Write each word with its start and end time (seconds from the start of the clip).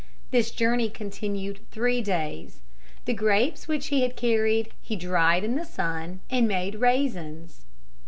This 0.31 0.49
journey 0.49 0.89
continued 0.89 1.59
three 1.69 2.01
days. 2.01 2.61
The 3.05 3.13
grapes 3.13 3.67
which 3.67 3.89
he 3.89 4.01
had 4.01 4.15
carried 4.15 4.71
he 4.81 4.95
dried 4.95 5.43
in 5.43 5.53
the 5.53 5.63
sun 5.63 6.21
and 6.27 6.47
made 6.47 6.73
raisins. 6.73 7.61